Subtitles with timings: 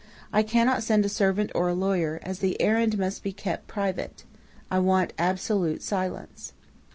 [0.33, 4.23] I cannot send a servant or a lawyer, as the errand must be kept private.
[4.71, 6.53] I want absolute silence.